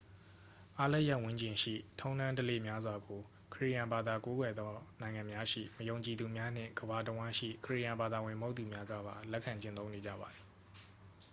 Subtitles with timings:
[0.79, 3.21] အားလပ်ရက်ဝန်းကျင်ရှိ ထုံးတမ်းဓလေ့များစွာကို
[3.53, 10.45] ခရစ်ယာန်ဘာသာကိုးကွယ်သောနိုင်ငံများရှိ မယုံကြည်သူများနှင့် ကမ္ဘာတစ်ဝှမ်းရှိ ခရစ်ယာန်ဘာသာဝင်မဟုတ်သူများကပါ လက်ခံကျင့်သုံးနေကြပါသည်